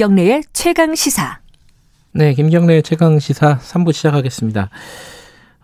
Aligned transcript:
김경래의 0.00 0.44
최강 0.54 0.94
시사. 0.94 1.40
네, 2.12 2.32
김경래의 2.32 2.82
최강 2.82 3.18
시사 3.18 3.58
3부 3.58 3.92
시작하겠습니다. 3.92 4.70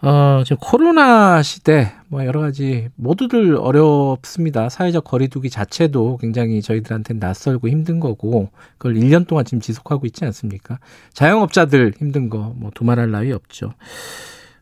어, 0.02 0.42
지금 0.45 0.59
코로나 0.60 1.40
시대, 1.42 1.95
뭐 2.09 2.22
여러 2.27 2.42
가지 2.42 2.91
모두들 2.96 3.56
어렵습니다. 3.56 4.68
사회적 4.68 5.04
거리두기 5.04 5.48
자체도 5.48 6.18
굉장히 6.20 6.60
저희들한테는 6.60 7.18
낯설고 7.18 7.70
힘든 7.70 7.98
거고, 7.98 8.50
그걸 8.77 8.96
1년 8.96 9.27
동안 9.27 9.46
지금 9.46 9.60
지속하고 9.62 10.04
있지 10.04 10.27
않습니까? 10.27 10.80
자영업자들 11.14 11.95
힘든 11.98 12.28
거, 12.28 12.52
뭐 12.59 12.70
두말할 12.74 13.10
나위 13.10 13.32
없죠. 13.32 13.73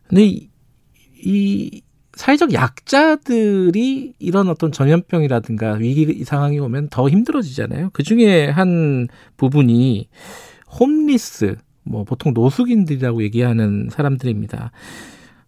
근데 0.07 0.23
이, 0.23 0.49
이 1.21 1.81
사회적 2.15 2.53
약자들이 2.53 4.13
이런 4.19 4.49
어떤 4.49 4.71
전염병이라든가 4.71 5.73
위기 5.73 6.23
상황이 6.23 6.59
오면 6.59 6.89
더 6.89 7.09
힘들어지잖아요. 7.09 7.89
그 7.93 8.03
중에 8.03 8.47
한 8.47 9.07
부분이 9.37 10.07
홈리스, 10.79 11.57
뭐 11.83 12.03
보통 12.03 12.33
노숙인들이라고 12.33 13.21
얘기하는 13.23 13.89
사람들입니다. 13.91 14.71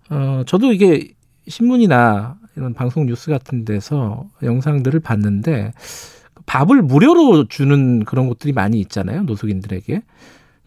어, 0.09 0.43
저도 0.45 0.73
이게 0.73 1.13
신문이나 1.48 2.38
이런 2.55 2.73
방송 2.73 3.05
뉴스 3.05 3.31
같은 3.31 3.63
데서 3.63 4.26
영상들을 4.43 4.99
봤는데 4.99 5.71
밥을 6.45 6.81
무료로 6.81 7.48
주는 7.48 8.04
그런 8.04 8.27
곳들이 8.27 8.54
많이 8.54 8.79
있잖아요. 8.79 9.23
노숙인들에게. 9.23 10.02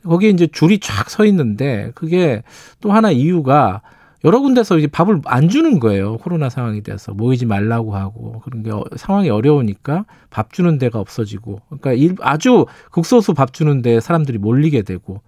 거기에 0.04 0.30
이제 0.30 0.46
줄이 0.46 0.78
쫙 0.78 1.10
서 1.10 1.26
있는데 1.26 1.92
그게 1.95 2.42
또 2.80 2.92
하나 2.92 3.10
이유가 3.10 3.82
여러 4.24 4.40
군데서 4.40 4.79
이제 4.79 4.87
밥을 4.87 5.23
안 5.24 5.49
주는 5.49 5.80
거예요. 5.80 6.18
코로나 6.18 6.51
상황이 6.51 6.82
돼서 6.82 7.13
모이지 7.15 7.46
말라고 7.46 7.96
하고 7.96 8.40
그런 8.45 8.63
게 8.63 8.71
어, 8.71 8.85
상황이 8.96 9.30
어려우니까 9.30 10.04
밥 10.29 10.52
주는 10.52 10.79
데가 10.79 10.99
없어지고 10.99 11.60
그러니까 11.68 11.93
일, 11.93 12.16
아주 12.21 12.66
극소수 12.91 13.35
밥 13.35 13.52
주는 13.52 13.80
데 13.82 14.01
사람들이 14.01 14.38
몰리게 14.38 14.82
되고 14.82 15.23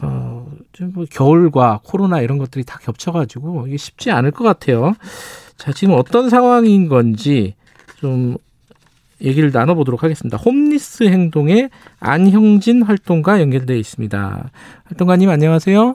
어, 0.00 0.46
좀뭐 0.72 1.06
겨울과 1.10 1.80
코로나 1.84 2.20
이런 2.20 2.38
것들이 2.38 2.64
다 2.64 2.78
겹쳐가지고 2.82 3.66
이게 3.66 3.76
쉽지 3.76 4.10
않을 4.10 4.30
것 4.30 4.44
같아요. 4.44 4.94
자, 5.56 5.72
지금 5.72 5.94
어떤 5.94 6.28
상황인 6.28 6.88
건지 6.88 7.54
좀 7.96 8.36
얘기를 9.20 9.50
나눠보도록 9.52 10.02
하겠습니다. 10.02 10.36
홈리스 10.36 11.04
행동의 11.04 11.70
안형진 12.00 12.82
활동가 12.82 13.40
연결되어 13.40 13.76
있습니다. 13.76 14.50
활동가님 14.84 15.30
안녕하세요. 15.30 15.94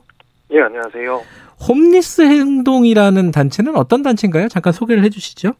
예, 0.51 0.61
안녕하세요. 0.61 1.21
홈리스 1.67 2.21
행동이라는 2.21 3.31
단체는 3.31 3.75
어떤 3.75 4.01
단체인가요? 4.03 4.47
잠깐 4.47 4.71
소개를 4.71 5.03
해주시죠. 5.03 5.51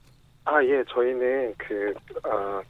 아, 0.45 0.63
예, 0.63 0.83
저희는 0.87 1.53
그, 1.57 1.93
아, 2.23 2.61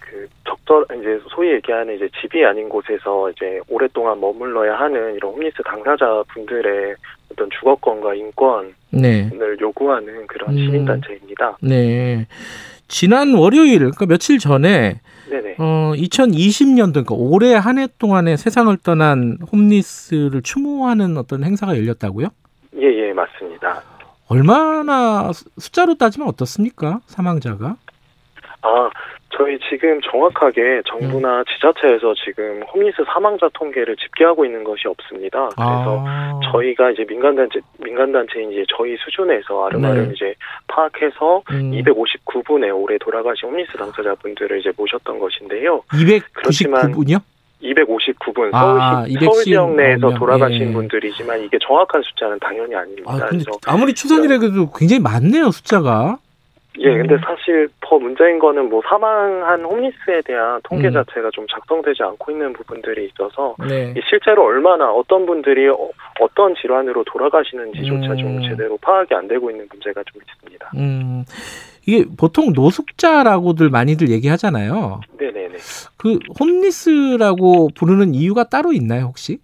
그 0.00 0.26
적절 0.46 0.86
이제 0.98 1.20
소위 1.28 1.52
얘기하는 1.52 1.96
이제 1.96 2.08
집이 2.20 2.42
아닌 2.44 2.68
곳에서 2.68 3.30
이제 3.30 3.60
오랫동안 3.68 4.18
머물러야 4.20 4.76
하는 4.76 5.14
이런 5.14 5.32
홈리스 5.34 5.56
당사자 5.64 6.22
분들의 6.32 6.94
어떤 7.32 7.50
주거권과 7.50 8.14
인권을 8.14 8.74
네. 8.90 9.30
요구하는 9.60 10.26
그런 10.26 10.50
음. 10.50 10.56
시민 10.56 10.84
단체입니다. 10.86 11.58
네. 11.60 12.26
지난 12.88 13.34
월요일 13.34 13.78
그러니까 13.80 14.06
며칠 14.06 14.38
전에 14.38 15.00
네네. 15.28 15.56
어 15.58 15.92
2020년도 15.94 16.92
그러니까 17.06 17.14
올해 17.14 17.54
한 17.54 17.78
해 17.78 17.86
동안에 17.98 18.36
세상을 18.36 18.74
떠난 18.78 19.38
홈리스를 19.52 20.42
추모하는 20.42 21.16
어떤 21.18 21.44
행사가 21.44 21.76
열렸다고요? 21.76 22.28
예, 22.80 23.08
예, 23.08 23.12
맞습니다. 23.12 23.82
얼마나 24.28 25.30
숫자로 25.58 25.96
따지면 25.96 26.28
어떻습니까? 26.28 27.00
사망자가? 27.06 27.76
아, 28.62 28.90
저희 29.38 29.56
지금 29.70 30.00
정확하게 30.00 30.82
정부나 30.86 31.38
음. 31.38 31.44
지자체에서 31.44 32.12
지금 32.24 32.60
홈리스 32.74 32.96
사망자 33.06 33.48
통계를 33.54 33.96
집계하고 33.96 34.44
있는 34.44 34.64
것이 34.64 34.88
없습니다. 34.88 35.48
그래서 35.54 36.04
아. 36.04 36.40
저희가 36.50 36.90
이제 36.90 37.04
민간단체, 37.08 37.60
민간단체인 37.78 38.50
이제 38.50 38.64
저희 38.76 38.96
수준에서 38.96 39.66
아름아름 39.66 40.08
네. 40.08 40.12
이제 40.14 40.34
파악해서 40.66 41.42
음. 41.52 41.70
259분에 41.70 42.74
올해 42.74 42.98
돌아가신 42.98 43.48
홈리스 43.48 43.78
당사자분들을 43.78 44.58
이제 44.58 44.72
모셨던 44.76 45.20
것인데요. 45.20 45.82
299분이요? 45.92 47.20
259분 47.62 48.54
아, 48.54 49.04
서울시 49.04 49.24
서울 49.24 49.44
지역 49.44 49.74
내에서 49.76 50.14
돌아가신 50.14 50.68
예. 50.68 50.72
분들이지만 50.72 51.42
이게 51.42 51.58
정확한 51.60 52.02
숫자는 52.02 52.38
당연히 52.40 52.74
아닙니다. 52.74 53.12
아, 53.12 53.26
근데 53.26 53.44
아무리 53.66 53.94
추산이라도 53.94 54.70
굉장히 54.72 55.00
많네요 55.02 55.50
숫자가. 55.50 56.18
예, 56.80 56.96
근데 56.96 57.14
음. 57.14 57.20
사실 57.24 57.68
더 57.80 57.98
문제인 57.98 58.38
거는 58.38 58.68
뭐 58.68 58.80
사망한 58.88 59.64
홈리스에 59.64 60.22
대한 60.24 60.60
통계 60.62 60.88
음. 60.88 60.92
자체가 60.92 61.30
좀 61.32 61.46
작성되지 61.50 62.02
않고 62.02 62.30
있는 62.30 62.52
부분들이 62.52 63.06
있어서 63.06 63.56
네. 63.68 63.94
실제로 64.08 64.44
얼마나 64.44 64.90
어떤 64.90 65.26
분들이 65.26 65.68
어, 65.68 65.88
떤 66.34 66.54
질환으로 66.54 67.04
돌아가시는지조차 67.04 68.12
음. 68.12 68.16
좀 68.16 68.42
제대로 68.42 68.76
파악이 68.80 69.14
안 69.14 69.26
되고 69.26 69.50
있는 69.50 69.66
문제가 69.70 70.02
좀 70.04 70.22
있습니다. 70.22 70.70
음. 70.76 71.24
이게 71.86 72.04
보통 72.18 72.52
노숙자라고들 72.54 73.70
많이들 73.70 74.10
얘기하잖아요. 74.10 75.00
네네네. 75.18 75.56
그 75.96 76.18
홈리스라고 76.38 77.70
부르는 77.74 78.14
이유가 78.14 78.44
따로 78.44 78.72
있나요, 78.72 79.06
혹시? 79.06 79.38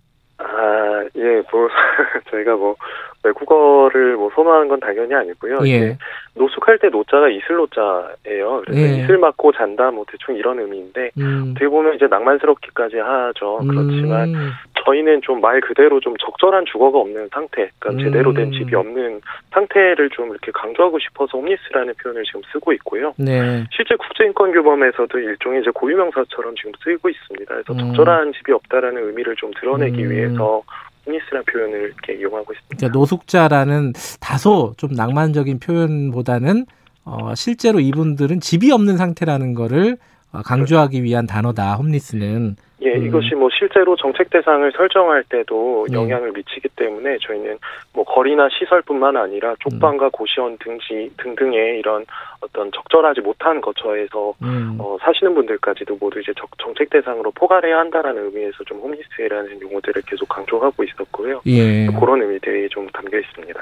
아, 1.25 1.27
예, 1.27 1.43
뭐, 1.51 1.69
저희가 2.31 2.57
뭐, 2.57 2.77
외국어를 3.23 4.17
뭐 4.17 4.31
선호하는 4.35 4.69
건 4.69 4.81
당연히 4.81 5.15
아니고요. 5.15 5.59
예. 5.67 5.97
노숙할 6.35 6.79
때 6.79 6.89
노자가 6.89 7.31
이슬 7.31 7.57
노자예요. 7.57 8.63
그래서 8.65 8.81
예. 8.81 9.03
이슬 9.03 9.17
맞고 9.17 9.53
잔다 9.53 9.91
뭐 9.91 10.05
대충 10.11 10.37
이런 10.37 10.59
의미인데 10.61 11.11
음. 11.19 11.51
어떻게 11.51 11.67
보면 11.69 11.95
이제 11.95 12.07
낭만스럽기까지 12.07 12.99
하죠. 12.99 13.61
그렇지만 13.67 14.35
음. 14.35 14.51
저희는 14.85 15.23
좀 15.23 15.41
말 15.45 15.61
그대로 15.61 16.01
좀 16.01 16.15
적절한 16.17 16.65
주거가 16.65 16.99
없는 16.99 17.29
상태, 17.31 17.69
그러니까 17.79 17.91
음. 17.91 17.99
제대로 17.99 18.33
된 18.33 18.51
집이 18.51 18.75
없는 18.75 19.21
상태를 19.53 20.09
좀 20.11 20.31
이렇게 20.31 20.51
강조하고 20.53 20.99
싶어서 20.99 21.37
홈리스라는 21.37 21.93
표현을 22.03 22.23
지금 22.25 22.41
쓰고 22.51 22.73
있고요. 22.75 23.13
네. 23.19 23.65
실제 23.71 23.95
국제인권규범에서도 23.97 25.19
일종의 25.19 25.61
이제 25.61 25.71
고유명사처럼 25.75 26.55
지금 26.57 26.73
쓰이고 26.83 27.11
있습니다. 27.11 27.55
그래서 27.55 27.73
음. 27.75 27.79
적절한 27.79 28.33
집이 28.33 28.53
없다라는 28.53 29.07
의미를 29.07 29.37
좀 29.37 29.51
드러내기 29.61 30.03
음. 30.05 30.11
위해서 30.11 30.63
홈리스라는 31.07 31.45
표현을 31.45 31.81
이렇게 31.83 32.15
이용하고 32.15 32.53
있습니다. 32.53 32.77
그러니까 32.77 32.99
노숙자라는 32.99 33.93
다소 34.21 34.75
좀 34.77 34.93
낭만적인 34.93 35.59
표현보다는 35.61 36.67
어, 37.05 37.35
실제로 37.35 37.81
이분들은 37.81 38.41
집이 38.41 38.73
없는 38.73 38.97
상태라는 38.97 39.55
거를 39.55 39.97
어, 39.97 39.99
강조하기 40.43 41.03
위한 41.03 41.27
단어다. 41.27 41.75
홈리스는. 41.75 42.57
예, 42.83 42.95
음. 42.97 43.07
이것이 43.07 43.35
뭐 43.35 43.49
실제로 43.57 43.97
정책 43.97 44.31
대상을 44.31 44.71
설정할 44.77 45.25
때도 45.25 45.87
네. 45.89 45.97
영향을 45.97 46.33
네. 46.33 46.39
미치기 46.39 46.69
때문에 46.77 47.19
저희는 47.23 47.59
뭐 47.95 48.05
거리나 48.05 48.49
시설뿐만 48.51 49.17
아니라 49.17 49.55
쪽방과 49.61 50.07
음. 50.07 50.11
고시원 50.11 50.59
등지 50.59 51.11
등등의 51.17 51.79
이런 51.79 52.05
어떤 52.41 52.71
적절하지 52.73 53.23
못한 53.23 53.61
거처에서 53.61 54.35
음. 54.43 54.77
어, 54.79 54.99
사시는 55.01 55.35
분들까지도 55.35 55.97
모두 55.99 56.21
이제 56.21 56.33
적, 56.37 56.51
정책 56.59 56.91
대상으로 56.91 57.31
포괄해야 57.31 57.79
한다라는 57.79 58.27
의미에서 58.27 58.65
좀 58.67 58.81
홈리스라는 58.81 59.61
용어들을 59.63 60.03
계속 60.03 60.29
강조하고 60.29 60.85
있었고요. 60.85 61.41
예. 61.47 61.87
그런 61.87 62.21
의미들이 62.21 62.69
좀 62.69 62.87
담겨 62.89 63.19
있습니다. 63.19 63.61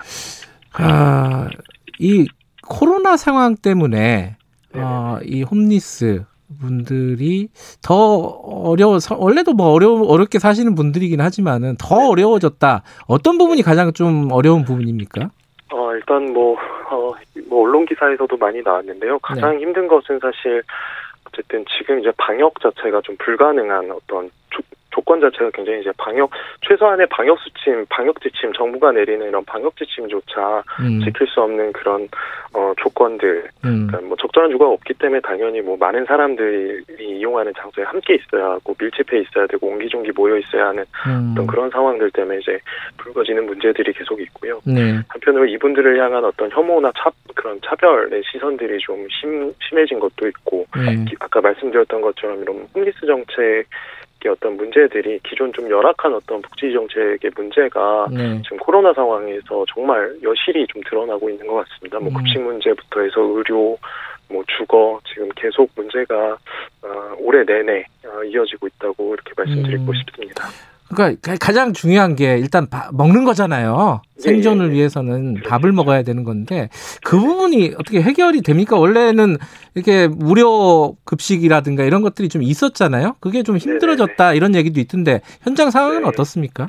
아, 0.79 1.49
이 2.01 2.27
코로나 2.67 3.17
상황 3.17 3.55
때문에 3.57 4.37
어, 4.75 5.19
이 5.23 5.43
홈리스 5.43 6.25
분들이 6.59 7.49
더 7.83 7.95
어려워 7.97 8.99
원래도 9.19 9.53
뭐 9.53 9.69
어려 9.69 9.93
어렵게 9.93 10.39
사시는 10.39 10.75
분들이긴 10.75 11.21
하지만은 11.21 11.77
더 11.79 11.97
네. 11.99 12.09
어려워졌다. 12.09 12.83
어떤 13.07 13.39
부분이 13.39 13.63
가장 13.63 13.93
좀 13.93 14.31
어려운 14.33 14.65
부분입니까? 14.65 15.31
어 15.73 15.95
일단 15.95 16.33
뭐, 16.33 16.57
어, 16.91 17.13
뭐 17.49 17.63
언론 17.63 17.87
기사에서도 17.87 18.37
많이 18.37 18.61
나왔는데요. 18.63 19.19
가장 19.21 19.57
네. 19.57 19.63
힘든 19.63 19.89
것은 19.89 20.19
사실 20.21 20.63
어쨌든 21.27 21.65
지금 21.79 22.01
이제 22.01 22.13
방역 22.19 22.61
자체가 22.61 23.01
좀 23.03 23.17
불가능한 23.19 23.91
어떤 23.91 24.31
조 24.51 24.63
건 25.01 25.21
자체가 25.21 25.51
굉장히 25.53 25.81
이제 25.81 25.91
방역 25.97 26.31
최소한의 26.61 27.07
방역 27.09 27.39
수침, 27.41 27.85
방역 27.89 28.21
지침 28.21 28.53
정부가 28.53 28.93
내리는 28.93 29.27
이런 29.27 29.45
방역 29.45 29.77
지침조차 29.77 30.63
음. 30.81 31.01
지킬 31.01 31.27
수 31.27 31.41
없는 31.41 31.73
그런 31.73 32.09
어 32.55 32.73
조건들, 32.77 33.49
음. 33.65 33.87
그러니까 33.87 34.01
뭐 34.07 34.17
적절한 34.17 34.51
주거가 34.51 34.73
없기 34.73 34.95
때문에 34.95 35.21
당연히 35.21 35.61
뭐 35.61 35.77
많은 35.79 36.05
사람들이 36.05 36.85
이용하는 37.01 37.53
장소에 37.57 37.85
함께 37.85 38.15
있어야 38.15 38.51
하고 38.51 38.75
밀집해 38.79 39.21
있어야 39.21 39.47
되고 39.47 39.67
옹기종기 39.67 40.13
모여 40.15 40.37
있어야 40.37 40.69
하는 40.69 40.85
음. 41.07 41.31
어떤 41.33 41.47
그런 41.47 41.71
상황들 41.71 42.11
때문에 42.11 42.39
이제 42.39 42.59
불거지는 42.99 43.47
문제들이 43.47 43.93
계속 43.95 44.21
있고요. 44.21 44.61
네. 44.67 45.01
한편으로 45.09 45.47
이분들을 45.47 45.99
향한 45.99 46.25
어떤 46.25 46.51
혐오나 46.51 46.93
차 46.97 47.11
그런 47.35 47.59
차별의 47.65 48.23
시선들이 48.31 48.79
좀 48.79 49.07
심, 49.11 49.53
심해진 49.67 49.99
것도 49.99 50.29
있고 50.29 50.67
네. 50.77 51.05
아까 51.21 51.41
말씀드렸던 51.41 52.01
것처럼 52.01 52.43
이런 52.43 52.69
홈리스 52.75 53.07
정책 53.07 53.67
어떤 54.29 54.57
문제들이 54.57 55.21
기존 55.25 55.53
좀 55.53 55.71
열악한 55.71 56.15
어떤 56.15 56.43
복지 56.43 56.73
정책의 56.73 57.31
문제가 57.37 58.07
네. 58.11 58.41
지금 58.43 58.59
코로나 58.59 58.93
상황에서 58.93 59.65
정말 59.75 60.15
여실히 60.23 60.67
좀 60.69 60.83
드러나고 60.89 61.31
있는 61.31 61.47
것 61.47 61.65
같습니다. 61.67 61.99
뭐 61.99 62.09
음. 62.09 62.15
급식 62.15 62.41
문제부터 62.41 63.01
해서 63.01 63.21
의료, 63.21 63.77
뭐 64.29 64.43
주거 64.57 65.01
지금 65.13 65.29
계속 65.37 65.71
문제가 65.77 66.37
어, 66.83 67.15
올해 67.19 67.45
내내 67.45 67.85
어, 68.07 68.25
이어지고 68.25 68.67
있다고 68.67 69.15
이렇게 69.15 69.33
말씀드리고 69.37 69.85
음. 69.85 69.95
싶습니다. 69.95 70.49
그러니까 70.95 71.33
가- 71.33 71.37
가장 71.39 71.73
중요한 71.73 72.15
게 72.17 72.39
일단 72.39 72.67
바- 72.69 72.91
먹는 72.93 73.25
거잖아요. 73.25 74.03
생존을 74.19 74.67
예, 74.69 74.71
예. 74.71 74.75
위해서는 74.77 75.35
그렇죠. 75.35 75.49
밥을 75.51 75.73
먹어야 75.73 76.03
되는 76.03 76.23
건데 76.25 76.69
그 77.03 77.19
부분이 77.19 77.73
어떻게 77.79 78.01
해결이 78.03 78.43
됩니까? 78.43 78.77
원래는 78.79 79.39
이렇게 79.75 80.07
무료 80.07 80.97
급식이라든가 81.05 81.85
이런 81.85 82.03
것들이 82.03 82.29
좀 82.29 82.43
있었잖아요. 82.43 83.17
그게 83.21 83.43
좀 83.43 83.57
힘들어졌다 83.57 84.35
이런 84.35 84.55
얘기도 84.55 84.81
있던데 84.81 85.21
현장 85.43 85.71
상황은 85.71 86.03
네. 86.03 86.09
어떻습니까? 86.09 86.69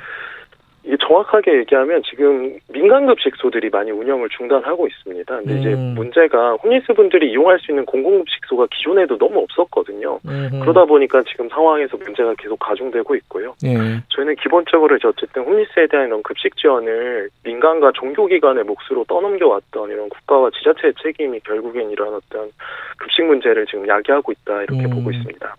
이게 0.86 0.98
정확하게 1.00 1.60
얘기하면 1.60 2.02
지금 2.10 2.58
민간급식소들이 2.68 3.70
많이 3.70 3.92
운영을 3.92 4.28
중단하고 4.30 4.86
있습니다. 4.88 5.38
근데 5.38 5.60
이제 5.60 5.74
음. 5.74 5.94
문제가 5.96 6.56
홈리스 6.56 6.94
분들이 6.94 7.32
이용할 7.32 7.58
수 7.60 7.72
있는 7.72 7.86
공공급식소가 7.86 8.68
기존에도 8.70 9.18
너무 9.18 9.40
없었거든요. 9.40 10.20
음흠. 10.26 10.60
그러다 10.60 10.84
보니까 10.84 11.24
지금 11.24 11.48
상황에서 11.48 11.96
문제가 11.96 12.34
계속 12.38 12.60
가중되고 12.60 13.16
있고요. 13.16 13.56
예. 13.64 13.78
저희는 14.10 14.36
기본적으로 14.36 14.98
이제 14.98 15.08
어쨌든 15.08 15.44
홈리스에 15.44 15.88
대한 15.88 16.08
이런 16.08 16.22
급식 16.22 16.58
지원을 16.58 17.30
민간과 17.44 17.94
종교기관의 17.94 18.66
몫으로 18.66 19.06
떠넘겨왔던 19.08 19.90
이런 19.90 20.10
국가와 20.10 20.50
지자체의 20.52 20.96
책임이 21.02 21.40
결국엔 21.42 21.92
이런 21.92 22.14
어떤 22.14 22.52
급식 22.98 23.24
문제를 23.24 23.66
지금 23.68 23.88
야기하고 23.88 24.34
있다 24.34 24.64
이렇게 24.64 24.84
음. 24.84 24.90
보고 24.90 25.12
있습니다. 25.12 25.56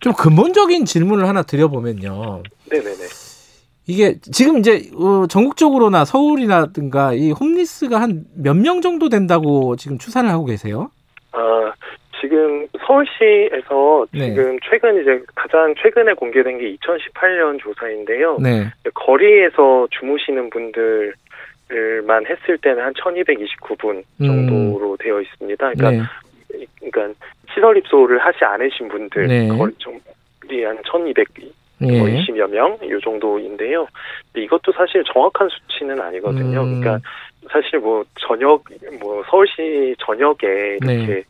좀 0.00 0.12
근본적인 0.14 0.86
질문을 0.86 1.28
하나 1.28 1.42
드려보면요. 1.42 2.42
네네네. 2.70 3.33
이게 3.86 4.14
지금 4.32 4.58
이제 4.58 4.90
어, 4.96 5.26
전국적으로나 5.26 6.04
서울이라든가 6.04 7.12
이 7.12 7.30
홈리스가 7.32 8.00
한 8.00 8.24
몇 8.36 8.56
명 8.56 8.80
정도 8.80 9.08
된다고 9.08 9.76
지금 9.76 9.98
추산을 9.98 10.30
하고 10.30 10.44
계세요? 10.46 10.90
아, 11.32 11.72
지금 12.20 12.66
서울시에서 12.86 14.06
네. 14.12 14.28
지금 14.30 14.58
최근 14.70 15.00
이제 15.02 15.22
가장 15.34 15.74
최근에 15.82 16.14
공개된 16.14 16.58
게 16.58 16.74
2018년 16.76 17.58
조사인데요. 17.60 18.38
네. 18.40 18.70
거리에서 18.94 19.86
주무시는 19.90 20.48
분들 20.50 21.12
만 22.06 22.24
했을 22.26 22.56
때는 22.58 22.82
한 22.82 22.92
1229분 22.94 24.02
정도로 24.18 24.96
되어 24.98 25.20
있습니다. 25.20 25.72
그러니까, 25.72 25.90
네. 25.90 26.58
이- 26.62 26.66
그러니까 26.90 27.18
시설 27.52 27.76
입소를 27.76 28.18
하지 28.18 28.44
않으신 28.44 28.88
분들 28.88 29.26
네. 29.26 29.48
거리 29.48 30.64
한 30.64 30.78
1200, 30.90 31.26
예. 31.82 31.98
뭐 31.98 32.06
20여 32.08 32.48
명, 32.50 32.78
이 32.82 32.88
정도인데요. 33.02 33.86
이것도 34.36 34.72
사실 34.72 35.02
정확한 35.12 35.48
수치는 35.48 36.00
아니거든요. 36.00 36.62
음. 36.62 36.80
그러니까 36.80 37.08
사실 37.50 37.78
뭐 37.78 38.04
저녁, 38.20 38.64
뭐 39.00 39.22
서울시 39.30 39.94
저녁에 39.98 40.78
이렇게 40.80 41.06
네. 41.06 41.22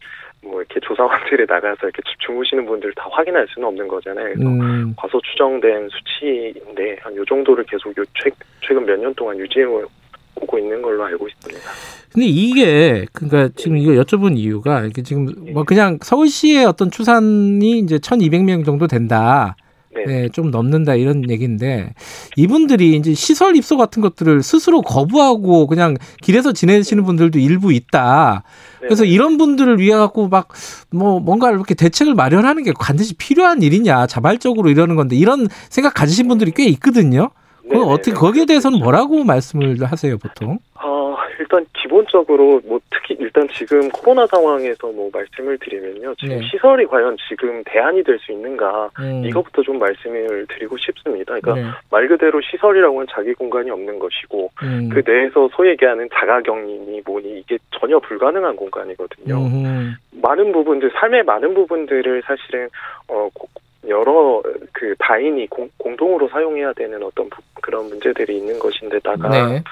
뭐 0.42 0.60
이렇게 0.60 0.78
조사관들이 0.80 1.46
나가서 1.48 1.78
이렇게 1.84 2.02
주- 2.04 2.26
주무시는 2.26 2.66
분들 2.66 2.92
다 2.94 3.06
확인할 3.10 3.46
수는 3.48 3.66
없는 3.68 3.88
거잖아요. 3.88 4.34
그래서 4.34 4.48
음, 4.50 4.94
과소 4.96 5.18
추정된 5.22 5.88
수치인데 5.88 6.98
한 7.00 7.16
요 7.16 7.24
정도를 7.24 7.64
계속 7.64 7.96
요 7.96 8.04
최, 8.22 8.30
최근 8.60 8.84
몇 8.84 8.96
년 8.98 9.14
동안 9.14 9.38
유지해 9.38 9.64
오고 9.64 10.58
있는 10.58 10.82
걸로 10.82 11.02
알고 11.04 11.26
있습니다. 11.28 11.70
근데 12.12 12.26
이게 12.26 13.06
그러니까 13.14 13.48
지금 13.56 13.78
이거 13.78 13.92
여쭤본 13.92 14.36
이유가 14.36 14.82
이게 14.84 15.02
지금 15.02 15.26
뭐 15.54 15.64
그냥 15.64 15.98
서울시의 16.02 16.66
어떤 16.66 16.90
추산이 16.90 17.78
이제 17.78 17.96
1,200명 17.96 18.64
정도 18.66 18.86
된다. 18.86 19.56
네. 19.94 20.04
네, 20.06 20.28
좀 20.28 20.50
넘는다 20.50 20.94
이런 20.94 21.28
얘기인데 21.30 21.94
이분들이 22.36 22.96
이제 22.96 23.14
시설 23.14 23.56
입소 23.56 23.76
같은 23.76 24.02
것들을 24.02 24.42
스스로 24.42 24.82
거부하고 24.82 25.66
그냥 25.66 25.96
길에서 26.22 26.52
지내시는 26.52 27.04
분들도 27.04 27.38
일부 27.38 27.72
있다. 27.72 28.42
그래서 28.80 29.04
네. 29.04 29.10
이런 29.10 29.38
분들을 29.38 29.78
위해 29.78 29.96
갖고 29.96 30.28
막 30.28 30.48
뭐 30.94 31.20
뭔가 31.20 31.50
이렇게 31.50 31.74
대책을 31.74 32.14
마련하는 32.14 32.62
게 32.62 32.72
반드시 32.78 33.14
필요한 33.14 33.62
일이냐 33.62 34.06
자발적으로 34.06 34.70
이러는 34.70 34.94
건데 34.96 35.16
이런 35.16 35.48
생각 35.68 35.94
가지신 35.94 36.28
분들이 36.28 36.52
꽤 36.52 36.64
있거든요. 36.66 37.30
그 37.62 37.74
네네. 37.74 37.84
어떻게 37.84 38.12
거기에 38.12 38.44
대해서는 38.44 38.78
뭐라고 38.78 39.24
말씀을 39.24 39.82
하세요 39.84 40.18
보통? 40.18 40.58
어, 40.74 41.03
일단 41.38 41.64
기본적으로 41.72 42.60
뭐 42.64 42.80
특히 42.90 43.16
일단 43.18 43.46
지금 43.52 43.88
코로나 43.90 44.26
상황에서 44.26 44.88
뭐 44.92 45.10
말씀을 45.12 45.58
드리면요. 45.58 46.14
지금 46.16 46.38
네. 46.38 46.48
시설이 46.48 46.86
과연 46.86 47.16
지금 47.28 47.62
대안이 47.64 48.02
될 48.02 48.18
수 48.18 48.32
있는가 48.32 48.90
음, 49.00 49.24
이거부터 49.24 49.62
좀 49.62 49.78
말씀을 49.78 50.46
드리고 50.48 50.76
싶습니다. 50.78 51.34
그러니까 51.40 51.54
네. 51.54 51.76
말 51.90 52.06
그대로 52.08 52.40
시설이라고는 52.40 53.06
자기 53.10 53.34
공간이 53.34 53.70
없는 53.70 53.98
것이고 53.98 54.50
음, 54.62 54.88
그 54.92 55.02
내에서 55.04 55.48
소위 55.54 55.70
얘기하는 55.70 56.08
자가격리니 56.14 57.02
뭐니 57.04 57.40
이게 57.40 57.58
전혀 57.78 57.98
불가능한 57.98 58.56
공간이거든요. 58.56 59.36
음, 59.36 59.94
많은 60.22 60.52
부분들 60.52 60.90
삶의 60.94 61.24
많은 61.24 61.54
부분들을 61.54 62.22
사실은 62.24 62.68
어 63.08 63.28
고- 63.34 63.48
여러 63.86 64.42
그 64.72 64.94
다인이 64.98 65.46
공, 65.48 65.68
공동으로 65.76 66.26
사용해야 66.28 66.72
되는 66.72 67.02
어떤 67.02 67.28
부- 67.28 67.42
그런 67.60 67.86
문제들이 67.90 68.38
있는 68.38 68.58
것인데다가 68.58 69.28
네. 69.28 69.62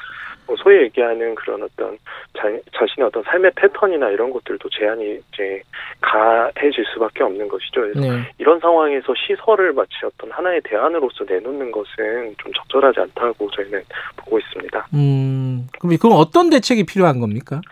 뭐 0.52 0.56
소위 0.62 0.82
얘기하는 0.82 1.34
그런 1.34 1.62
어떤 1.62 1.96
자, 2.37 2.43
자신의 2.78 3.06
어떤 3.06 3.22
삶의 3.22 3.52
패턴이나 3.56 4.10
이런 4.10 4.31
것들도 4.31 4.69
제한이 4.69 5.19
이제 5.32 5.62
가해질 6.02 6.84
수밖에 6.93 7.25
없는 7.25 7.49
것이죠. 7.49 7.81
그래서 7.81 8.00
네. 8.00 8.31
이런 8.37 8.60
상황에서 8.60 9.14
시설을 9.14 9.72
마치 9.72 9.93
어떤 10.04 10.31
하나의 10.31 10.60
대안으로서 10.64 11.25
내놓는 11.25 11.72
것은 11.72 12.34
좀 12.37 12.52
적절하지 12.52 13.00
않다고 13.00 13.50
저희는 13.50 13.82
보고 14.19 14.38
있습니다. 14.38 14.88
음, 14.93 15.69
그럼 15.81 15.96
그럼 15.99 16.16
어떤 16.19 16.50
대책이 16.50 16.84
필요한 16.84 17.19
겁니까? 17.19 17.62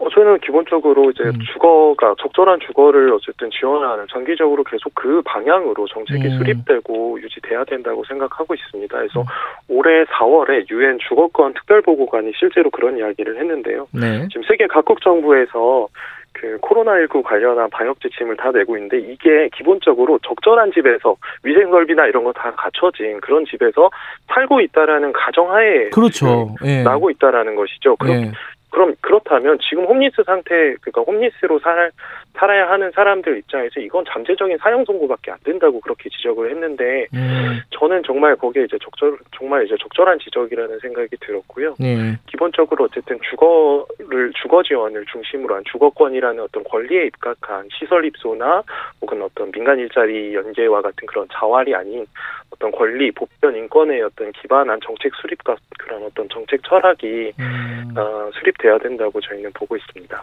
어, 0.00 0.08
저희는 0.08 0.38
기본적으로 0.40 1.10
이제 1.10 1.24
음. 1.24 1.38
주거가 1.52 2.14
적절한 2.18 2.60
주거를 2.60 3.12
어쨌든 3.12 3.50
지원하는 3.50 4.06
장기적으로 4.10 4.64
계속 4.64 4.94
그 4.94 5.20
방향으로 5.24 5.86
정책이 5.88 6.26
음. 6.26 6.38
수립되고 6.38 7.20
유지돼야 7.20 7.64
된다고 7.64 8.02
생각하고 8.04 8.54
있습니다. 8.54 8.96
그래서 8.96 9.20
음. 9.20 9.26
올해 9.68 10.04
4월에 10.04 10.68
유엔 10.70 10.98
주거권 11.06 11.52
특별보고관이 11.52 12.32
실제로 12.38 12.70
그런 12.70 12.96
이야기를 12.96 13.38
했는데요. 13.38 13.88
네. 13.92 14.26
지금 14.28 14.42
세계 14.48 14.66
각국 14.66 15.02
정부에서 15.02 15.88
그 16.32 16.56
코로나19 16.62 17.22
관련한 17.22 17.68
방역 17.70 18.00
지침을 18.00 18.36
다 18.36 18.50
내고 18.52 18.76
있는데 18.76 18.98
이게 18.98 19.50
기본적으로 19.54 20.18
적절한 20.26 20.72
집에서 20.72 21.16
위생 21.42 21.68
설비나 21.70 22.06
이런 22.06 22.24
거 22.24 22.32
다 22.32 22.52
갖춰진 22.52 23.20
그런 23.20 23.44
집에서 23.44 23.90
살고 24.28 24.60
있다라는 24.62 25.12
가정하에 25.12 25.90
그렇죠. 25.90 26.54
예. 26.64 26.82
나고 26.84 27.10
있다라는 27.10 27.54
것이죠. 27.56 27.96
그럼 27.96 28.16
예. 28.16 28.32
그럼 28.70 28.94
그렇다면 29.00 29.58
지금 29.68 29.84
홈리스 29.84 30.22
상태 30.24 30.74
그러니까 30.80 31.02
홈리스로 31.02 31.58
살 31.58 31.90
살아야 32.34 32.70
하는 32.70 32.90
사람들 32.92 33.38
입장에서 33.38 33.80
이건 33.80 34.04
잠재적인 34.08 34.58
사형 34.58 34.84
선고밖에 34.84 35.32
안 35.32 35.38
된다고 35.44 35.80
그렇게 35.80 36.08
지적을 36.08 36.50
했는데 36.50 37.06
음, 37.12 37.60
저는 37.70 38.02
정말 38.04 38.36
거기에 38.36 38.64
이제 38.64 38.78
적절 38.80 39.18
정말 39.36 39.66
이제 39.66 39.74
적절한 39.80 40.18
지적이라는 40.20 40.78
생각이 40.78 41.16
들었고요. 41.20 41.74
네. 41.80 42.16
기본적으로 42.26 42.84
어쨌든 42.84 43.18
주거를 43.28 44.32
주거 44.40 44.62
지원을 44.62 45.04
중심으로 45.06 45.56
한 45.56 45.64
주거권이라는 45.64 46.40
어떤 46.40 46.62
권리에 46.64 47.06
입각한 47.06 47.68
시설 47.72 48.04
입소나 48.04 48.62
혹은 49.02 49.20
어떤 49.22 49.50
민간 49.50 49.78
일자리 49.78 50.34
연계와 50.34 50.82
같은 50.82 51.06
그런 51.06 51.26
자활이 51.32 51.74
아닌 51.74 52.06
어떤 52.50 52.70
권리 52.70 53.10
보편 53.10 53.56
인권의 53.56 54.02
어떤 54.02 54.32
기반한 54.32 54.78
정책 54.84 55.14
수립과 55.16 55.56
그런 55.78 56.04
어떤 56.04 56.28
정책 56.28 56.62
철학이 56.64 57.32
음. 57.38 57.94
어, 57.96 58.30
수립 58.34 58.58
돼야 58.60 58.78
된다고 58.78 59.20
저희는 59.20 59.52
보고 59.54 59.76
있습니다. 59.76 60.22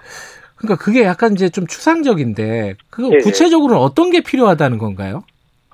그러니까 0.58 0.84
그게 0.84 1.04
약간 1.04 1.34
이제 1.34 1.50
좀 1.50 1.68
추상적인데 1.68 2.76
그. 2.90 3.10
구체적으로는 3.24 3.82
어떤 3.82 4.10
게 4.12 4.22
필요하다는 4.22 4.78
건가요? 4.78 5.24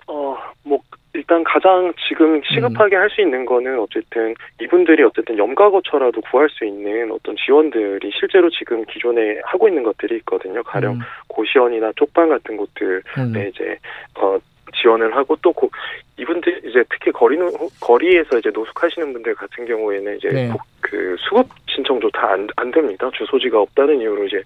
어, 0.07 0.37
뭐, 0.63 0.79
일단 1.13 1.43
가장 1.43 1.93
지금 2.07 2.41
시급하게 2.43 2.95
할수 2.95 3.21
있는 3.21 3.45
거는 3.45 3.79
어쨌든 3.79 4.35
이분들이 4.59 5.03
어쨌든 5.03 5.37
염가거처라도 5.37 6.21
구할 6.21 6.49
수 6.49 6.65
있는 6.65 7.11
어떤 7.11 7.35
지원들이 7.37 8.11
실제로 8.19 8.49
지금 8.49 8.83
기존에 8.85 9.39
하고 9.45 9.67
있는 9.67 9.83
것들이 9.83 10.17
있거든요. 10.17 10.63
가령 10.63 10.95
음, 10.95 10.99
고시원이나 11.27 11.91
쪽방 11.95 12.29
같은 12.29 12.57
곳들에 12.57 13.01
음, 13.17 13.33
이제, 13.47 13.77
어, 14.15 14.37
지원을 14.81 15.15
하고 15.15 15.35
또 15.41 15.51
고, 15.53 15.69
이분들 16.17 16.61
이제 16.65 16.83
특히 16.89 17.11
거리는 17.11 17.47
거리에서 17.79 18.37
이제 18.37 18.49
노숙하시는 18.53 19.13
분들 19.13 19.35
같은 19.35 19.65
경우에는 19.65 20.17
이제 20.17 20.29
네. 20.29 20.49
고- 20.49 20.59
그 20.81 21.15
수급 21.19 21.47
신청도 21.69 22.11
다안안 22.11 22.71
됩니다. 22.73 23.09
주소지가 23.13 23.59
없다는 23.59 23.99
이유로 24.01 24.25
이제 24.25 24.43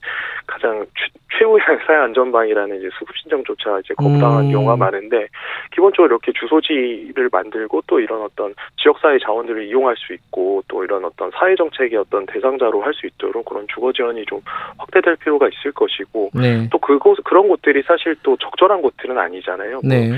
가장 0.57 0.85
최, 0.97 1.07
최후의 1.39 1.59
사회 1.85 1.97
안전방이라는 1.97 2.79
이제 2.79 2.89
수급 2.97 3.15
신청조차 3.17 3.79
이제 3.79 3.93
거부당한 3.93 4.45
음. 4.45 4.51
경우가 4.51 4.75
많은데 4.75 5.27
기본적으로 5.71 6.07
이렇게 6.07 6.31
주소지를 6.33 7.29
만들고 7.31 7.83
또 7.87 7.99
이런 7.99 8.21
어떤 8.21 8.53
지역사회 8.81 9.19
자원들을 9.19 9.67
이용할 9.67 9.95
수 9.97 10.13
있고 10.13 10.63
또 10.67 10.83
이런 10.83 11.05
어떤 11.05 11.31
사회 11.31 11.55
정책의 11.55 11.97
어떤 11.99 12.25
대상자로 12.25 12.81
할 12.81 12.97
수 12.97 13.05
있도록 13.05 13.45
그런 13.45 13.67
주거 13.73 13.93
지원이 13.93 14.25
좀 14.25 14.41
확대될 14.77 15.17
필요가 15.17 15.47
있을 15.47 15.71
것이고 15.71 16.31
네. 16.33 16.67
또 16.71 16.79
그곳 16.79 17.23
그런 17.23 17.47
곳들이 17.47 17.83
사실 17.83 18.15
또 18.23 18.35
적절한 18.37 18.81
곳들은 18.81 19.17
아니잖아요. 19.17 19.81
뭐 19.83 20.17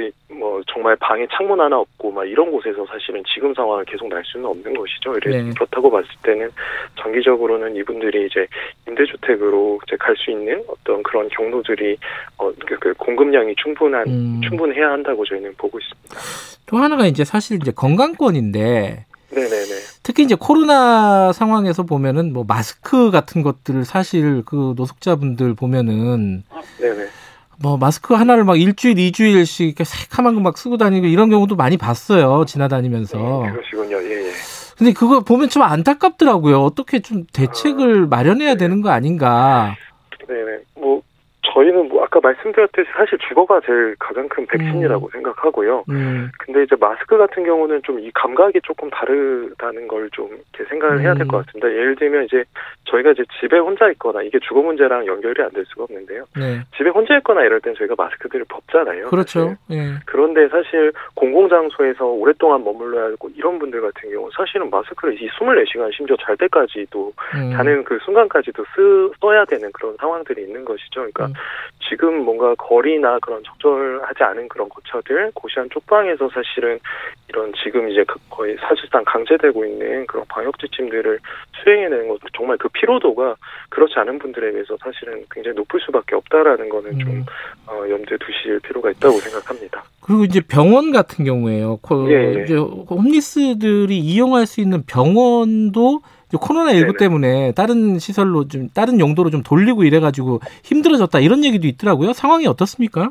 네. 0.00 0.10
그, 0.28 0.32
뭐, 0.32 0.60
정말 0.72 0.96
방에 0.96 1.26
창문 1.32 1.60
하나 1.60 1.78
없고 1.78 2.10
막 2.12 2.24
이런 2.24 2.50
곳에서 2.50 2.86
사실은 2.86 3.22
지금 3.32 3.52
상황을 3.54 3.84
계속 3.84 4.08
날 4.08 4.22
수는 4.24 4.46
없는 4.46 4.74
것이죠. 4.74 5.12
네. 5.20 5.50
그렇다고 5.54 5.90
봤을 5.90 6.08
때는 6.22 6.50
장기적으로는 6.98 7.76
이분들이 7.76 8.26
이제 8.26 8.46
임대주택으로 8.88 9.80
이제 9.86 9.96
갈 9.96 10.14
수 10.20 10.30
있는 10.30 10.62
어떤 10.68 11.02
그런 11.02 11.28
경로들이 11.30 11.96
어, 12.36 12.52
그, 12.66 12.78
그 12.78 12.94
공급량이 12.94 13.54
충분한 13.56 14.06
음. 14.06 14.40
충분해야 14.46 14.90
한다고 14.90 15.24
저희는 15.24 15.54
보고 15.56 15.78
있습니다. 15.78 16.16
또 16.66 16.76
하나가 16.76 17.06
이제 17.06 17.24
사실 17.24 17.58
이제 17.60 17.72
건강권인데 17.74 19.06
네네네. 19.32 19.74
특히 20.02 20.24
이제 20.24 20.34
코로나 20.38 21.32
상황에서 21.32 21.84
보면은 21.84 22.32
뭐 22.32 22.44
마스크 22.46 23.10
같은 23.10 23.42
것들을 23.42 23.84
사실 23.84 24.42
그 24.44 24.74
노숙자분들 24.76 25.54
보면은 25.54 26.42
네네. 26.78 27.06
뭐 27.62 27.76
마스크 27.76 28.14
하나를 28.14 28.44
막 28.44 28.58
일주일 28.60 28.98
이주일씩 28.98 29.66
이렇게 29.66 29.84
새카만 29.84 30.34
거 30.34 30.40
막 30.40 30.56
쓰고 30.56 30.78
다니고 30.78 31.06
이런 31.06 31.28
경우도 31.28 31.56
많이 31.56 31.76
봤어요 31.76 32.44
지나다니면서 32.46 33.42
음, 33.42 33.52
그러시군요. 33.52 33.96
예, 34.02 34.28
예. 34.28 34.32
근데 34.78 34.92
그거 34.94 35.20
보면 35.20 35.50
좀 35.50 35.62
안타깝더라고요 35.62 36.62
어떻게 36.62 37.00
좀 37.00 37.24
대책을 37.32 38.06
마련해야 38.06 38.54
되는 38.54 38.80
거 38.80 38.88
아닌가 38.90 39.76
아까 42.10 42.18
말씀드렸듯이 42.20 42.90
사실 42.96 43.16
주거가 43.28 43.60
제일 43.64 43.94
가장 44.00 44.28
큰 44.28 44.44
백신이라고 44.46 45.10
생각하고요. 45.12 45.84
음, 45.90 46.28
근데 46.40 46.64
이제 46.64 46.74
마스크 46.80 47.16
같은 47.16 47.44
경우는 47.44 47.82
좀 47.84 48.00
이 48.00 48.10
감각이 48.14 48.60
조금 48.62 48.88
다르다는 48.90 49.86
걸 49.86 50.08
좀 50.12 50.26
이렇게 50.28 50.68
생각을 50.70 51.02
해야 51.02 51.14
될것 51.14 51.34
음. 51.34 51.44
같습니다. 51.44 51.68
예를 51.70 51.94
들면 51.96 52.24
이제 52.24 52.42
저희가 52.86 53.10
이제 53.12 53.22
집에 53.38 53.58
혼자 53.58 53.88
있거나 53.90 54.22
이게 54.22 54.38
주거 54.40 54.60
문제랑 54.62 55.06
연결이 55.06 55.40
안 55.42 55.50
될 55.50 55.64
수가 55.66 55.84
없는데요. 55.84 56.24
네 56.36 56.60
집에 56.76 56.88
혼자 56.90 57.16
있거나 57.18 57.44
이럴 57.44 57.60
땐 57.60 57.74
저희가 57.76 57.94
마스크들을 57.96 58.46
벗잖아요. 58.48 59.08
그렇죠. 59.08 59.54
예. 59.70 59.94
그런데 60.06 60.48
사실 60.48 60.92
공공장소에서 61.14 62.06
오랫동안 62.06 62.64
머물러야 62.64 63.12
하고 63.12 63.28
이런 63.36 63.58
분들 63.58 63.80
같은 63.82 64.10
경우 64.10 64.28
사실은 64.36 64.70
마스크를 64.70 65.20
이 65.22 65.28
24시간 65.28 65.94
심지어 65.94 66.16
잘 66.24 66.36
때까지도 66.36 67.12
음. 67.36 67.52
자는 67.52 67.84
그 67.84 67.98
순간까지도 68.04 68.64
쓰, 68.74 69.10
써야 69.20 69.44
되는 69.44 69.70
그런 69.72 69.94
상황들이 70.00 70.42
있는 70.42 70.64
것이죠. 70.64 71.00
그러니까 71.00 71.26
음. 71.26 71.32
지금 71.90 72.24
뭔가 72.24 72.54
거리나 72.54 73.18
그런 73.18 73.42
적절하지 73.42 74.22
않은 74.22 74.48
그런 74.48 74.68
거처들, 74.68 75.32
고시한 75.34 75.68
쪽방에서 75.70 76.30
사실은 76.32 76.78
이런 77.28 77.52
지금 77.62 77.90
이제 77.90 78.04
그 78.06 78.14
거의 78.30 78.56
사실상 78.60 79.02
강제되고 79.04 79.64
있는 79.64 80.06
그런 80.06 80.24
방역 80.28 80.56
지침들을 80.60 81.18
수행해내는 81.62 82.08
것 82.08 82.20
정말 82.32 82.56
그 82.58 82.68
피로도가 82.68 83.34
그렇지 83.68 83.94
않은 83.98 84.20
분들에 84.20 84.52
비해서 84.52 84.76
사실은 84.80 85.24
굉장히 85.30 85.56
높을 85.56 85.80
수밖에 85.80 86.14
없다라는 86.14 86.68
거는 86.68 86.98
좀 87.00 87.10
음. 87.10 87.26
어, 87.66 87.82
염두에 87.90 88.16
두실 88.18 88.60
필요가 88.60 88.90
있다고 88.92 89.14
생각합니다. 89.18 89.82
그리고 90.00 90.24
이제 90.24 90.40
병원 90.40 90.92
같은 90.92 91.24
경우에요. 91.24 91.78
코, 91.82 92.10
예, 92.10 92.36
예. 92.36 92.42
이제 92.44 92.54
홈리스들이 92.56 93.98
이용할 93.98 94.46
수 94.46 94.60
있는 94.60 94.84
병원도 94.86 96.00
코로나 96.38 96.72
19 96.72 96.86
네네. 96.86 96.98
때문에 96.98 97.52
다른 97.52 97.98
시설로 97.98 98.46
좀 98.48 98.68
다른 98.72 99.00
용도로 99.00 99.30
좀 99.30 99.42
돌리고 99.42 99.84
이래 99.84 100.00
가지고 100.00 100.40
힘들어졌다 100.62 101.18
이런 101.20 101.44
얘기도 101.44 101.66
있더라고요. 101.66 102.12
상황이 102.12 102.46
어떻습니까? 102.46 103.10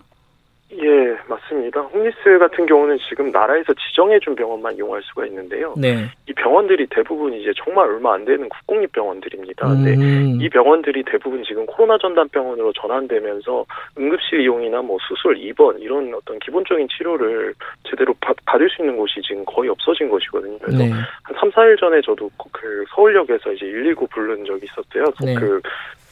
예, 0.81 1.17
맞습니다. 1.27 1.81
홈리스 1.81 2.37
같은 2.39 2.65
경우는 2.65 2.97
지금 3.09 3.31
나라에서 3.31 3.73
지정해준 3.73 4.35
병원만 4.35 4.75
이용할 4.75 5.01
수가 5.03 5.25
있는데요. 5.25 5.73
네. 5.77 6.05
이 6.25 6.33
병원들이 6.33 6.87
대부분 6.89 7.33
이제 7.33 7.51
정말 7.57 7.87
얼마 7.87 8.13
안 8.13 8.23
되는 8.23 8.47
국공립 8.47 8.93
병원들입니다. 8.93 9.67
근데 9.67 9.95
음, 9.95 10.37
이 10.39 10.47
병원들이 10.47 11.03
대부분 11.03 11.43
지금 11.43 11.65
코로나 11.65 11.97
전담 11.97 12.29
병원으로 12.29 12.71
전환되면서 12.73 13.65
응급실 13.97 14.41
이용이나 14.41 14.81
뭐 14.81 14.97
수술, 15.01 15.37
입원 15.37 15.79
이런 15.79 16.13
어떤 16.13 16.39
기본적인 16.39 16.87
치료를 16.87 17.53
제대로 17.83 18.13
받, 18.21 18.37
받을 18.45 18.69
수 18.69 18.81
있는 18.81 18.95
곳이 18.95 19.21
지금 19.21 19.43
거의 19.45 19.69
없어진 19.69 20.09
것이거든요. 20.09 20.57
그래서 20.59 20.77
네. 20.77 20.89
한 20.89 21.35
3, 21.39 21.51
4일 21.51 21.77
전에 21.77 21.99
저도 22.01 22.29
그 22.53 22.85
서울역에서 22.95 23.51
이제 23.51 23.65
119 23.65 24.07
부른 24.07 24.45
적이 24.45 24.65
있었어요. 24.65 25.05
네. 25.25 25.33
그 25.33 25.59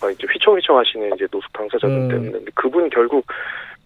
어, 0.03 0.09
이제 0.09 0.27
휘청휘청 0.31 0.77
하시는 0.77 1.11
이제 1.15 1.25
노숙 1.31 1.51
당사자분 1.53 2.03
음. 2.03 2.07
때문에 2.09 2.45
그분 2.53 2.89
결국 2.89 3.25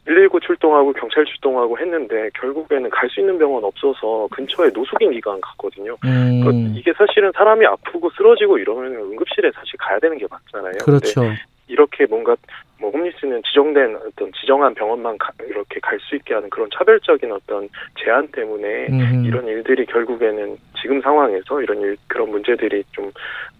119 0.06 0.40
출동하고 0.40 0.94
경찰 0.94 1.24
출동하고 1.26 1.78
했는데 1.78 2.30
결국에는 2.40 2.90
갈 2.90 3.10
수 3.10 3.20
있는 3.20 3.38
병원 3.38 3.64
없어서 3.64 4.28
근처에 4.32 4.70
노숙인 4.74 5.12
기관 5.12 5.40
갔거든요. 5.42 5.96
그 6.02 6.08
음, 6.08 6.74
이게 6.76 6.92
사실은 6.98 7.32
사람이 7.36 7.66
아프고 7.66 8.10
쓰러지고 8.18 8.58
이러면 8.58 8.94
응급실에 8.96 9.52
사실 9.54 9.78
가야 9.78 10.00
되는 10.00 10.18
게 10.18 10.26
맞잖아요. 10.30 10.74
그렇죠. 10.84 11.22
이렇게 11.68 12.06
뭔가 12.06 12.36
뭐 12.80 12.90
홈리스는 12.90 13.42
지정된 13.44 13.96
어떤 13.98 14.32
지정한 14.34 14.74
병원만 14.74 15.18
가- 15.18 15.32
이렇게 15.48 15.80
갈 15.82 16.00
수 16.02 16.16
있게 16.16 16.34
하는 16.34 16.50
그런 16.50 16.68
차별적인 16.76 17.32
어떤 17.32 17.70
제한 18.04 18.28
때문에 18.30 18.88
음, 18.90 19.24
이런 19.26 19.48
일들이 19.48 19.86
결국에는 19.86 20.58
지금 20.82 21.00
상황에서 21.02 21.62
이런 21.62 21.80
일, 21.82 21.96
그런 22.08 22.30
문제들이 22.32 22.84
좀 22.92 23.12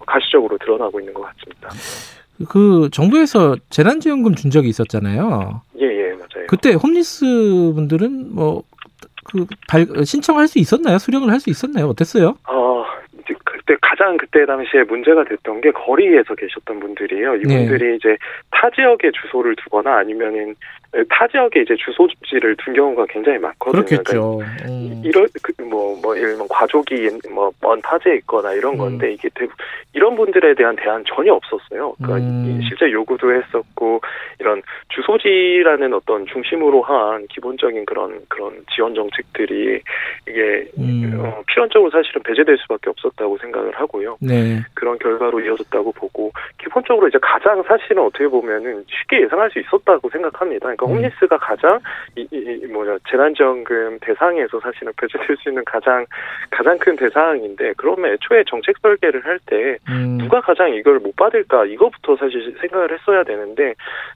가시적으로 0.08 0.58
드러나고 0.58 1.00
있는 1.00 1.14
것 1.14 1.22
같습니다. 1.22 1.70
그 2.50 2.90
정부에서 2.92 3.56
재난지원금 3.70 4.34
준 4.36 4.50
적이 4.50 4.70
있었잖아요. 4.70 5.62
예, 5.80 5.86
예. 5.86 6.11
그때 6.52 6.74
홈리스 6.74 7.24
분들은 7.74 8.36
뭐 8.36 8.64
그 9.24 9.46
신청할 10.04 10.48
수 10.48 10.60
있었나요? 10.60 10.98
수령을 10.98 11.30
할 11.32 11.40
수 11.40 11.50
있었나요? 11.50 11.88
어땠어요? 11.88 12.36
어, 12.48 12.86
이제 13.14 13.34
그때 13.44 13.76
가장 13.82 14.18
그때 14.18 14.46
당시에 14.46 14.84
문제가 14.84 15.24
됐던 15.24 15.62
게 15.62 15.72
거리에서 15.72 16.36
계셨던 16.36 16.80
분들이에요. 16.80 17.36
이분들이 17.36 17.96
이제 17.98 18.18
타 18.50 18.70
지역에 18.72 19.12
주소를 19.12 19.56
두거나 19.58 19.98
아니면은 19.98 20.56
타 21.10 21.26
지역에 21.28 21.62
이제 21.62 21.76
주소지를 21.78 22.56
둔 22.58 22.74
경우가 22.74 23.06
굉장히 23.08 23.38
많거든요. 23.40 23.84
그러니까 23.86 24.04
그렇겠죠. 24.12 24.40
음. 24.68 25.02
이런 25.06 25.28
그뭐뭐 25.42 26.18
예를 26.18 26.30
들면 26.32 26.48
가족이 26.50 27.10
뭐먼 27.30 27.82
타지에 27.82 28.16
있거나 28.18 28.52
이런 28.54 28.78
건데 28.78 29.08
음. 29.08 29.12
이게 29.14 29.30
대부 29.34 29.54
이런 29.94 30.16
분들에 30.16 30.54
대한 30.56 30.76
대안 30.76 31.04
전혀 31.08 31.34
없었어요. 31.34 31.96
그러니까 32.02 32.28
음. 32.28 32.60
이- 32.62 32.68
실제 32.68 32.92
요구도 32.92 33.34
했었고 33.34 34.02
이런 34.40 34.62
주소지라는 34.90 35.94
어떤 35.94 36.26
중심으로 36.26 36.82
한 36.82 37.26
기본적인 37.28 37.86
그런 37.86 38.20
그런 38.28 38.64
지원 38.74 38.94
정책들이 38.96 39.82
이게 40.28 40.66
음. 40.78 41.18
어, 41.20 41.42
필연적으로 41.48 41.90
사실은 41.92 42.22
배제될 42.24 42.58
수밖에 42.60 42.90
없었다고 42.90 43.38
생각을 43.38 43.72
하고요. 43.80 44.18
네. 44.22 44.60
그런 44.74 44.98
결과로 45.00 45.40
이어졌다고 45.40 45.92
보고 45.94 46.32
기본적으로 46.58 47.08
이제 47.08 47.18
가장 47.22 47.62
사실은 47.64 48.04
어떻게 48.04 48.28
보면은 48.28 48.84
쉽게 48.88 49.22
예상할 49.24 49.50
수 49.52 49.60
있었다고 49.60 50.10
생각합니다. 50.10 50.76
그러니까 50.82 50.86
음. 50.86 50.96
홈리스가 50.96 51.38
가장 51.38 51.80
이, 52.16 52.28
이, 52.32 52.60
이 52.64 52.66
뭐냐 52.68 52.98
재난지원금 53.10 54.00
대상에서 54.02 54.60
사실은 54.60 54.92
배제될 54.98 55.38
수 55.38 55.50
있는 55.50 55.64
가장 55.66 56.06
가장 56.50 56.78
큰 56.80 56.96
대상인데 56.96 57.74
그러면 57.78 58.14
애초에 58.14 58.44
정책 58.48 58.76
설계를 58.82 59.24
할때 59.26 59.78
음. 59.90 60.18
누가 60.18 60.42
가장 60.42 60.74
이걸 60.74 61.00
못 61.00 61.16
받을까 61.16 61.66
이거부터 61.66 62.16
사실 62.18 62.56
생각을 62.60 62.92
했어야 62.92 63.24
되는데 63.24 63.74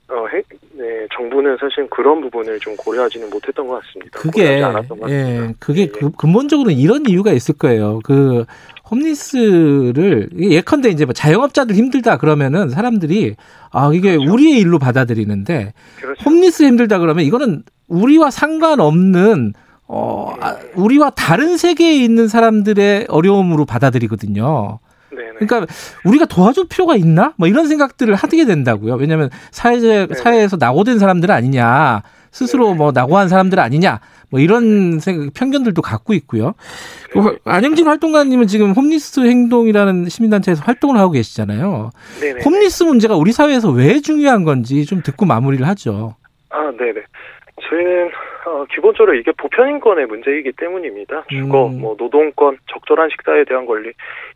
어, 0.08 0.26
해- 0.32 0.42
네, 0.72 1.06
정부는 1.14 1.56
사실 1.58 1.86
그런 1.88 2.20
부분을 2.20 2.58
좀 2.60 2.76
고려하지는 2.76 3.30
못했던 3.30 3.66
것 3.66 3.80
같습니다. 3.82 4.18
그게 4.18 4.60
것 4.60 4.72
같습니다. 4.72 5.08
예, 5.10 5.54
그게 5.60 5.82
예. 5.82 5.86
그- 5.88 6.10
근본적으로 6.12 6.70
이런 6.70 7.02
이유가 7.06 7.32
있을 7.32 7.56
거예요. 7.58 8.00
그 8.04 8.44
홈리스를 8.90 10.30
예컨대 10.38 10.88
이제 10.90 11.04
뭐 11.04 11.12
자영업자들 11.12 11.74
힘들다 11.74 12.18
그러면은 12.18 12.68
사람들이 12.68 13.36
아 13.70 13.90
이게 13.92 14.14
우리의 14.14 14.60
일로 14.60 14.78
받아들이는데 14.78 15.72
그렇죠. 16.00 16.24
홈리스 16.24 16.62
힘들다 16.62 16.98
그러면 16.98 17.24
이거는 17.24 17.62
우리와 17.88 18.30
상관없는 18.30 19.54
어 19.88 20.34
아, 20.40 20.56
우리와 20.74 21.10
다른 21.10 21.56
세계에 21.56 21.94
있는 21.94 22.28
사람들의 22.28 23.06
어려움으로 23.08 23.64
받아들이거든요. 23.66 24.78
네네. 25.10 25.46
그러니까 25.46 25.72
우리가 26.04 26.26
도와줄 26.26 26.68
필요가 26.68 26.96
있나? 26.96 27.32
뭐 27.36 27.48
이런 27.48 27.68
생각들을 27.68 28.14
하게 28.14 28.44
된다고요. 28.44 28.94
왜냐하면 28.94 29.30
사회 29.50 29.78
네. 29.78 30.06
사회에서 30.14 30.56
낙오된 30.58 30.98
사람들 30.98 31.30
아니냐, 31.30 32.02
스스로 32.36 32.74
뭐 32.74 32.92
낙오한 32.92 33.28
사람들 33.28 33.58
아니냐, 33.58 34.00
뭐 34.30 34.40
이런 34.40 34.98
생각, 34.98 35.32
편견들도 35.32 35.80
갖고 35.80 36.12
있고요. 36.12 36.52
그 37.10 37.38
안영진 37.46 37.86
활동가님은 37.86 38.46
지금 38.46 38.72
홈리스 38.72 39.20
행동이라는 39.20 40.10
시민단체에서 40.10 40.62
활동을 40.62 40.98
하고 40.98 41.12
계시잖아요. 41.12 41.90
네네. 42.20 42.42
홈리스 42.44 42.82
문제가 42.82 43.16
우리 43.16 43.32
사회에서 43.32 43.70
왜 43.70 44.00
중요한 44.00 44.44
건지 44.44 44.84
좀 44.84 45.00
듣고 45.02 45.24
마무리를 45.24 45.66
하죠. 45.66 46.14
아, 46.50 46.70
네네. 46.78 47.00
저희는 47.62 48.10
어, 48.46 48.64
기본적으로 48.72 49.14
이게 49.14 49.32
보편인권의 49.32 50.06
문제이기 50.06 50.52
때문입니다. 50.52 51.24
주거, 51.28 51.66
음. 51.66 51.80
뭐 51.80 51.96
노동권, 51.98 52.58
적절한 52.70 53.08
식사에 53.10 53.44
대한 53.44 53.66
권리. 53.66 53.90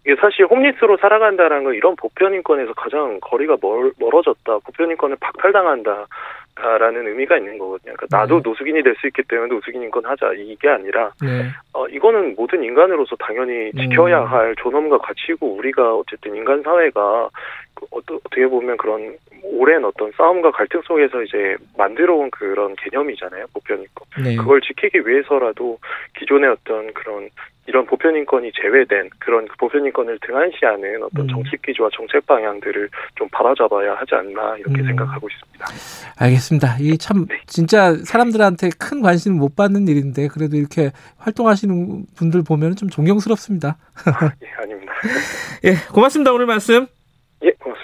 이게 0.05 0.17
사실 0.21 0.47
홈리스로 0.47 0.97
살아간다는 0.97 1.63
건 1.63 1.75
이런 1.75 1.95
보편인권에서 1.97 2.73
가장 2.73 3.21
거리가 3.21 3.59
멀, 3.61 3.93
멀어졌다. 4.01 4.59
보편인권을 4.65 5.17
박탈당한다. 5.21 6.07
라는 6.57 7.07
의미가 7.07 7.39
있는 7.39 7.57
거거든요. 7.59 7.95
그러니까 7.97 8.07
나도 8.11 8.37
네. 8.37 8.43
노숙인이 8.45 8.83
될 8.83 8.95
수 9.01 9.07
있기 9.07 9.23
때문에 9.23 9.49
노숙인 9.49 9.83
인권 9.83 10.05
하자 10.05 10.33
이게 10.35 10.69
아니라 10.69 11.11
네. 11.23 11.47
어, 11.73 11.87
이거는 11.89 12.35
모든 12.37 12.63
인간으로서 12.63 13.17
당연히 13.17 13.71
지켜야 13.73 14.21
음. 14.21 14.27
할 14.27 14.55
존엄과 14.57 14.99
가치고 14.99 15.55
우리가 15.57 15.95
어쨌든 15.95 16.37
인간 16.37 16.63
사회가 16.63 17.31
그 17.70 17.70
어떻게 17.91 18.47
보면 18.47 18.77
그런 18.77 19.17
오랜 19.43 19.85
어떤 19.85 20.11
싸움과 20.13 20.51
갈등 20.53 20.81
속에서 20.83 21.23
이제 21.23 21.57
만들어온 21.77 22.31
그런 22.31 22.75
개념이잖아요 22.77 23.47
보편인권. 23.53 24.07
네. 24.25 24.37
그걸 24.37 24.61
지키기 24.61 25.07
위해서라도 25.07 25.79
기존의 26.19 26.51
어떤 26.51 26.93
그런 26.95 27.29
이런 27.67 27.87
보편인권이 27.87 28.51
제외된 28.61 29.11
그런 29.21 29.47
보편인권을 29.59 30.19
등한시하는 30.27 31.03
어떤 31.05 31.25
음. 31.25 31.29
정책 31.29 31.63
기조와 31.63 31.89
정책 31.93 32.27
방향들을 32.27 32.89
좀 33.15 33.29
바라잡아야 33.31 33.95
하지 33.95 34.15
않나 34.15 34.57
이렇게 34.57 34.81
음. 34.81 34.87
생각하고 34.87 35.29
있습니다. 35.29 35.67
알겠습니다. 36.19 36.77
이참 36.81 37.27
네. 37.29 37.41
진짜 37.47 37.95
사람들한테 37.95 38.71
큰 38.79 39.03
관심을 39.03 39.39
못 39.39 39.55
받는 39.55 39.87
일인데 39.87 40.29
그래도 40.29 40.57
이렇게 40.57 40.91
활동하시는 41.19 42.07
분들 42.17 42.43
보면 42.43 42.75
좀 42.75 42.89
존경스럽습니다. 42.89 43.77
아, 44.07 44.31
예, 44.43 44.49
아닙니다. 44.63 44.93
예, 45.65 45.75
고맙습니다. 45.93 46.33
오늘 46.33 46.47
말씀. 46.47 47.00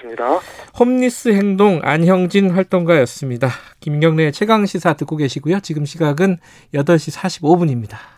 예, 0.09 0.15
고맙습니다. 0.15 0.39
홈리스 0.79 1.29
행동 1.29 1.79
안형진 1.83 2.51
활동가였습니다. 2.51 3.49
김경래 3.79 4.31
최강 4.31 4.65
시사 4.65 4.93
듣고 4.93 5.17
계시고요. 5.17 5.59
지금 5.59 5.85
시각은 5.85 6.37
8시 6.73 7.13
45분입니다. 7.13 8.16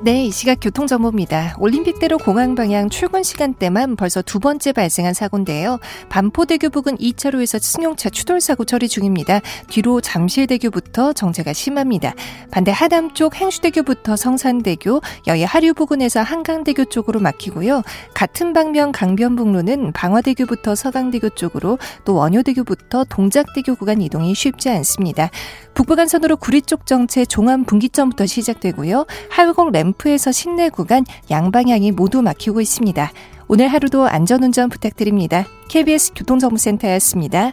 네, 0.00 0.26
이 0.26 0.30
시각 0.30 0.58
교통정보입니다. 0.60 1.56
올림픽대로 1.58 2.18
공항 2.18 2.54
방향 2.54 2.88
출근 2.88 3.24
시간대만 3.24 3.96
벌써 3.96 4.22
두 4.22 4.38
번째 4.38 4.70
발생한 4.70 5.12
사고인데요. 5.12 5.80
반포대교 6.08 6.70
부근 6.70 6.96
2차로에서 6.98 7.60
승용차 7.60 8.10
추돌 8.10 8.40
사고 8.40 8.64
처리 8.64 8.88
중입니다. 8.88 9.40
뒤로 9.68 10.00
잠실대교부터 10.00 11.14
정체가 11.14 11.52
심합니다. 11.52 12.14
반대 12.52 12.70
하남 12.70 13.12
쪽 13.12 13.34
행주대교부터 13.34 14.14
성산대교, 14.14 15.00
여의 15.26 15.44
하류 15.44 15.74
부근에서 15.74 16.22
한강대교 16.22 16.84
쪽으로 16.84 17.18
막히고요. 17.18 17.82
같은 18.14 18.52
방면 18.52 18.92
강변북로는 18.92 19.90
방화대교부터 19.94 20.76
서강대교 20.76 21.30
쪽으로 21.30 21.76
또 22.04 22.14
원효대교부터 22.14 23.02
동작대교 23.02 23.74
구간 23.74 24.00
이동이 24.00 24.32
쉽지 24.36 24.68
않습니다. 24.68 25.30
북부간선으로 25.74 26.36
구리 26.36 26.62
쪽 26.62 26.86
정체 26.86 27.24
종암 27.24 27.64
분기점부터 27.64 28.26
시작되고요. 28.26 29.06
하회공 29.30 29.72
램 29.72 29.87
프에서 29.92 30.32
신내 30.32 30.68
구간 30.70 31.04
양방향이 31.30 31.92
모두 31.92 32.22
막히고 32.22 32.60
있습니다. 32.60 33.10
오늘 33.48 33.68
하루도 33.68 34.06
안전운전 34.06 34.68
부탁드립니다. 34.68 35.46
KBS 35.68 36.12
교통정보센터였습니다. 36.14 37.52